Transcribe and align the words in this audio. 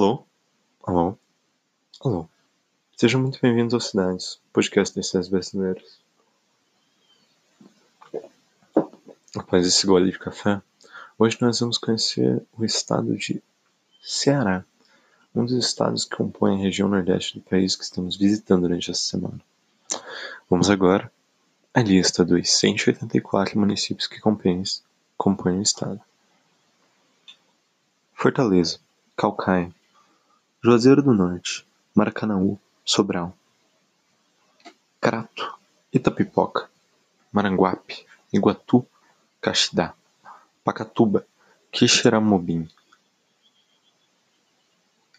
Alô? 0.00 0.24
Alô? 0.82 1.18
Alô? 2.02 2.28
Sejam 2.96 3.20
muito 3.20 3.38
bem-vindos 3.38 3.74
ao 3.74 3.80
Cidades, 3.80 4.40
podcast 4.50 4.96
das 4.96 5.08
cidades 5.08 5.28
brasileiras. 5.28 6.00
Após 9.36 9.66
esse 9.66 9.86
gole 9.86 10.10
de 10.10 10.18
café, 10.18 10.62
hoje 11.18 11.36
nós 11.42 11.60
vamos 11.60 11.76
conhecer 11.76 12.42
o 12.56 12.64
estado 12.64 13.14
de 13.14 13.42
Ceará, 14.00 14.64
um 15.34 15.44
dos 15.44 15.52
estados 15.52 16.06
que 16.06 16.16
compõem 16.16 16.56
a 16.56 16.62
região 16.62 16.88
nordeste 16.88 17.38
do 17.38 17.44
país 17.44 17.76
que 17.76 17.84
estamos 17.84 18.16
visitando 18.16 18.62
durante 18.62 18.90
essa 18.90 19.02
semana. 19.02 19.38
Vamos 20.48 20.70
agora 20.70 21.12
à 21.74 21.82
lista 21.82 22.24
dos 22.24 22.50
184 22.50 23.60
municípios 23.60 24.06
que 24.06 24.18
compõem, 24.18 24.62
compõem 25.18 25.58
o 25.58 25.62
estado. 25.62 26.00
Fortaleza, 28.14 28.78
Calcaia, 29.14 29.70
Juazeiro 30.62 31.02
do 31.02 31.14
Norte, 31.14 31.66
Maracanaú, 31.94 32.60
Sobral, 32.84 33.32
Crato, 35.00 35.58
Itapipoca, 35.90 36.68
Maranguape, 37.32 38.04
Iguatu, 38.30 38.86
Caxidá, 39.40 39.94
Pacatuba, 40.62 41.26
Quixeramobim, 41.72 42.68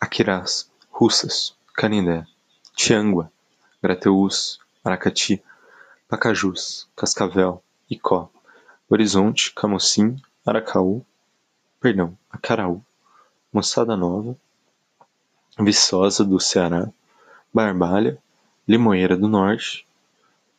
Aquirás, 0.00 0.70
Russas, 0.88 1.56
Canindé, 1.74 2.24
Tiangua, 2.76 3.28
Grateús, 3.82 4.60
Aracati, 4.84 5.42
Pacajus, 6.08 6.88
Cascavel, 6.94 7.60
Icó, 7.90 8.30
Horizonte, 8.88 9.52
Camocim, 9.52 10.14
Aracaú, 10.46 11.04
perdão, 11.80 12.16
Acaraú, 12.30 12.80
Moçada 13.52 13.96
Nova, 13.96 14.36
Viçosa 15.58 16.24
do 16.24 16.40
Ceará, 16.40 16.90
Barbalha, 17.52 18.18
Limoeira 18.66 19.16
do 19.16 19.28
Norte, 19.28 19.86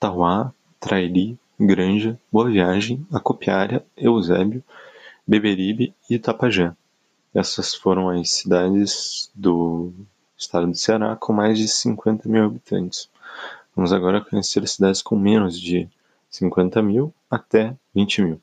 Tauá, 0.00 0.52
Trairi, 0.80 1.38
Granja, 1.58 2.18
Boa 2.32 2.50
Viagem, 2.50 3.06
Acopiária, 3.12 3.84
Eusébio, 3.96 4.64
Beberibe 5.24 5.94
e 6.08 6.14
Itapajé. 6.14 6.74
Essas 7.32 7.72
foram 7.72 8.08
as 8.08 8.30
cidades 8.30 9.30
do 9.32 9.92
estado 10.36 10.66
do 10.66 10.76
Ceará 10.76 11.14
com 11.14 11.32
mais 11.32 11.56
de 11.56 11.68
50 11.68 12.28
mil 12.28 12.46
habitantes. 12.46 13.08
Vamos 13.76 13.92
agora 13.92 14.20
conhecer 14.20 14.64
as 14.64 14.72
cidades 14.72 15.02
com 15.02 15.14
menos 15.16 15.56
de 15.60 15.88
50 16.28 16.82
mil 16.82 17.14
até 17.30 17.76
20 17.94 18.22
mil. 18.22 18.40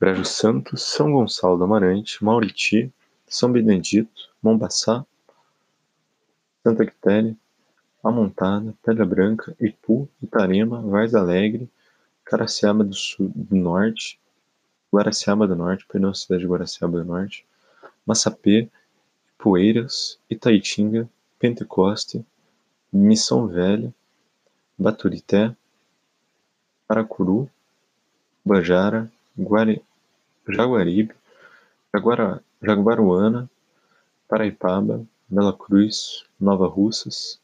Brejo 0.00 0.24
Santo, 0.24 0.76
São 0.76 1.12
Gonçalo 1.12 1.56
do 1.56 1.64
Amarante, 1.64 2.24
Mauriti, 2.24 2.92
São 3.28 3.52
Benedito, 3.52 4.10
Mombaçá, 4.46 5.04
Santa 6.62 6.86
Quitéria, 6.86 7.36
Amontada, 8.00 8.72
Pedra 8.80 9.04
Branca, 9.04 9.56
Ipu, 9.60 10.08
Itarema, 10.22 10.80
Vaz 10.82 11.16
Alegre, 11.16 11.68
Caraciaba 12.24 12.84
do, 12.84 12.94
Sul, 12.94 13.32
do 13.34 13.56
Norte, 13.56 14.20
Guaraciaba 14.92 15.48
do 15.48 15.56
Norte, 15.56 15.84
perdão, 15.88 16.14
cidade 16.14 16.42
de 16.42 16.46
Guaraciaba 16.48 16.98
do 16.98 17.04
Norte, 17.04 17.44
Massapê, 18.06 18.68
Poeiras, 19.36 20.16
Itaitinga, 20.30 21.08
Pentecoste, 21.40 22.24
Missão 22.92 23.48
Velha, 23.48 23.92
Baturité, 24.78 25.52
Paracuru, 26.86 27.50
Bajara, 28.44 29.10
Guari, 29.36 29.82
Jaguaribe, 30.48 31.16
Jaguara, 31.92 32.40
Jaguaruana, 32.62 33.50
Paraipaba, 34.28 35.06
Bela 35.28 35.52
Cruz, 35.52 36.24
Nova 36.38 36.66
Russas, 36.66 37.40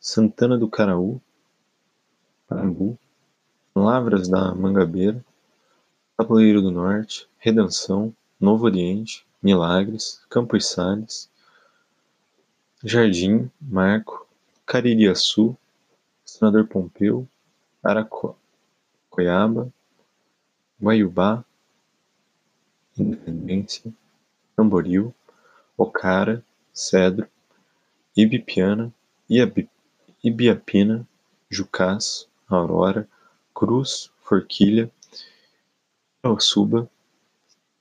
Santana 0.00 0.58
do 0.58 0.68
Caraú, 0.68 1.20
Parambu, 2.48 2.98
Lavras 3.74 4.28
da 4.28 4.54
Mangabeira, 4.54 5.24
Tabuleiro 6.16 6.60
do 6.60 6.70
Norte, 6.70 7.28
Redenção, 7.38 8.14
Novo 8.40 8.64
Oriente, 8.64 9.24
Milagres, 9.42 10.20
Campos 10.28 10.66
Sales, 10.66 11.30
Jardim, 12.82 13.50
Marco, 13.60 14.26
Caririaçu, 14.66 15.56
Senador 16.24 16.66
Pompeu, 16.66 17.28
Aracoiaba, 17.82 19.72
Guaiubá, 20.82 21.44
Independência, 22.98 23.92
Tamboril, 24.56 25.14
Ocara, 25.80 26.44
Cedro, 26.74 27.26
Ibipiana, 28.14 28.92
Ibiapina, 30.22 31.08
Jucás, 31.48 32.28
Aurora, 32.46 33.08
Cruz, 33.54 34.12
Forquilha, 34.20 34.90
Irauçuba, 36.22 36.86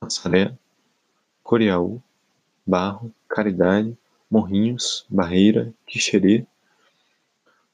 Massaré, 0.01 0.57
Coriaú, 1.43 2.01
Barro, 2.65 3.13
Caridade, 3.27 3.97
Morrinhos, 4.31 5.05
Barreira, 5.09 5.73
Quixerê, 5.85 6.47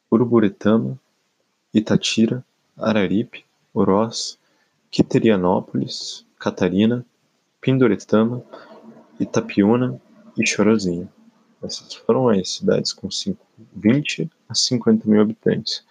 Uruburetama, 0.10 1.00
Itatira, 1.72 2.44
Araripe, 2.76 3.46
Oroz, 3.72 4.40
Quiterianópolis, 4.90 6.26
Catarina, 6.40 7.06
Pindoretama, 7.62 8.44
Itapiúna 9.20 10.02
e 10.38 10.46
Chorozinho. 10.46 11.10
Essas 11.64 11.94
foram 11.94 12.30
as 12.30 12.50
cidades 12.50 12.94
com 12.94 13.10
20 13.76 14.30
a 14.48 14.54
50 14.54 15.10
mil 15.10 15.22
habitantes. 15.22 15.84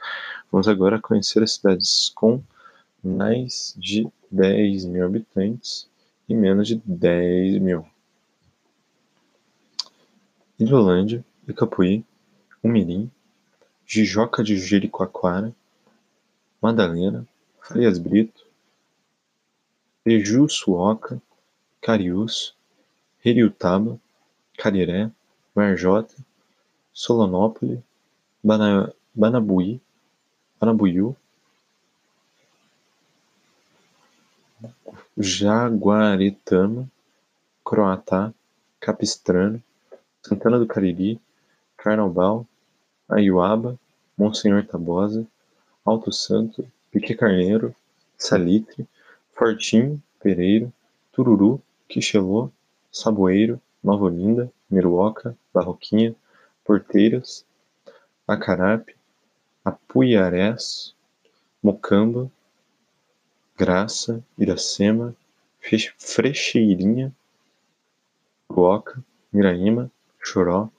Vamos 0.53 0.69
agora 0.69 1.01
conhecer 1.01 1.43
as 1.43 1.55
cidades 1.55 2.13
com 2.15 2.43
mais 3.03 3.75
de 3.77 4.07
10 4.31 4.85
mil 4.87 5.05
habitantes 5.05 5.89
e 6.29 6.35
menos 6.35 6.69
de 6.69 6.81
10 6.85 7.61
mil. 7.61 7.87
Hidrolândia, 10.59 11.25
Icapuí, 11.49 12.05
Umirim, 12.63 13.11
Jijoca 13.85 14.43
de 14.43 14.57
Jericoacoara, 14.57 15.55
Madalena, 16.63 17.27
Farias 17.61 17.99
Brito, 17.99 18.47
Pejuçuoca, 20.05 21.21
Cariús, 21.81 22.55
Heriutaba, 23.25 23.99
Cariré, 24.57 25.11
Marjota, 25.55 26.15
Solonópole, 26.93 27.83
Bana, 28.43 28.93
Banabuí, 29.15 29.81
Banabuiú, 30.61 31.17
Jaguaretama, 35.19 36.89
Croatá, 37.65 38.33
Capistrano, 38.81 39.63
Santana 40.23 40.59
do 40.59 40.67
Cariri, 40.67 41.21
Carnaubal, 41.77 42.47
Aiuaba, 43.09 43.79
Monsenhor 44.19 44.65
Tabosa, 44.65 45.27
Alto 45.85 46.11
Santo, 46.13 46.67
Pique 46.91 47.15
Carneiro, 47.15 47.75
Salitre, 48.17 48.87
Fortinho, 49.35 50.03
Pereira, 50.21 50.73
Tururu, 51.13 51.61
Quixelô, 51.89 52.51
Saboeiro, 52.91 53.61
Nova 53.85 54.05
Olinda, 54.07 54.51
Miruoca, 54.71 55.37
Barroquinha, 55.53 56.17
Porteiras, 56.65 57.45
Acarape, 58.27 58.97
Apuiarés, 59.63 60.95
Mocamba, 61.63 62.31
Graça, 63.57 64.25
Iracema, 64.39 65.15
Frecheirinha, 65.99 67.15
Uoca, 68.51 69.05
Miraíma, 69.31 69.91
Choró, 70.19 70.71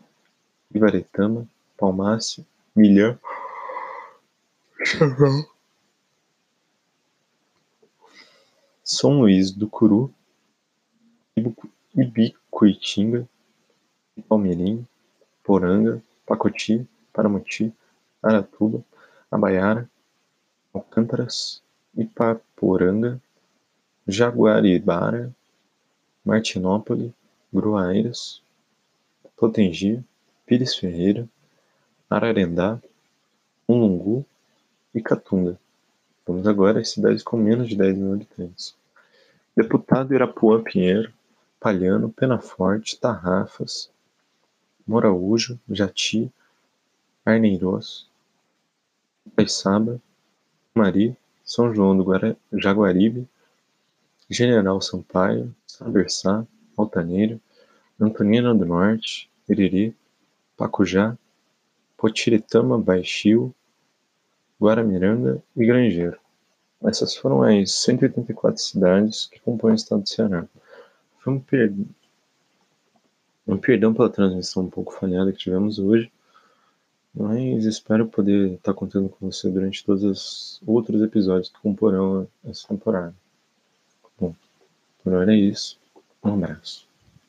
Ivaretama, 0.73 1.47
Palmácio, 1.77 2.43
Milhã, 2.75 3.19
Choró, 4.83 5.45
São 8.83 9.19
Luís 9.19 9.51
do 9.51 9.69
Curu, 9.69 10.13
Ibicuitinga, 12.55 13.27
Palmirim, 14.29 14.87
Poranga, 15.43 16.01
Pacoti, 16.25 16.87
Paramoti, 17.13 17.73
Aratuba, 18.23 18.81
Abaiara, 19.29 19.89
Alcântaras, 20.73 21.61
Ipaporanga, 21.97 23.21
Jaguaribara, 24.07 25.33
Martinópole, 26.23 27.13
Gruairas, 27.53 28.41
Potengi, 29.35 30.01
Pires 30.45 30.75
Ferreira, 30.75 31.27
Ararendá, 32.09 32.79
Mulungu 33.67 34.25
e 34.93 35.01
Catunga. 35.01 35.59
Vamos 36.25 36.47
agora 36.47 36.79
às 36.79 36.89
cidades 36.89 37.21
com 37.21 37.35
menos 37.35 37.67
de 37.67 37.75
10 37.75 37.97
mil 37.97 38.13
habitantes. 38.13 38.73
Deputado 39.57 40.13
Irapuã 40.13 40.63
Pinheiro, 40.63 41.11
Palhano, 41.65 42.11
Penaforte, 42.11 42.95
Tarrafas, 42.99 43.89
Moraújo, 44.85 45.59
Jati, 45.67 46.31
Arneiroz, 47.25 48.07
Itaiçaba, 49.25 49.99
Mari, 50.75 51.17
São 51.43 51.73
João 51.73 51.97
do 51.97 52.05
Jaguaribe, 52.53 53.27
General 54.29 54.79
Sampaio, 54.79 55.55
Saberçá, 55.65 56.45
Altaneira, 56.77 57.41
Antonina 57.99 58.53
do 58.53 58.63
Norte, 58.63 59.27
Iriri, 59.49 59.97
Pacujá, 60.55 61.17
Potiritama, 61.97 62.77
Baixio, 62.77 63.51
Guaramiranga 64.61 65.41
e 65.57 65.65
Grangeiro. 65.65 66.19
Essas 66.83 67.15
foram 67.15 67.41
as 67.41 67.71
184 67.71 68.61
cidades 68.61 69.25
que 69.25 69.39
compõem 69.39 69.71
o 69.71 69.75
estado 69.75 70.03
do 70.03 70.07
Ceará. 70.09 70.47
Foi 71.25 71.33
um, 71.33 71.39
per... 71.39 71.73
um 73.47 73.57
perdão 73.57 73.95
pela 73.95 74.11
transmissão 74.11 74.61
um 74.61 74.69
pouco 74.69 74.93
falhada 74.93 75.31
que 75.31 75.39
tivemos 75.39 75.79
hoje, 75.79 76.11
mas 77.11 77.65
espero 77.65 78.05
poder 78.05 78.53
estar 78.53 78.75
contando 78.75 79.09
com 79.09 79.31
você 79.31 79.49
durante 79.49 79.83
todos 79.83 80.03
os 80.03 80.61
outros 80.67 81.01
episódios 81.01 81.49
que 81.49 81.59
comporão 81.59 82.27
essa 82.43 82.67
temporada. 82.67 83.15
Bom, 84.19 84.35
por 85.03 85.13
hora 85.13 85.33
é 85.33 85.37
isso. 85.37 85.79
Um 86.23 86.35
abraço. 86.35 86.87